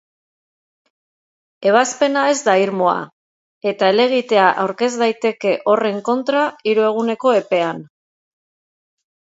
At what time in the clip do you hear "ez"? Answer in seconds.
2.29-2.37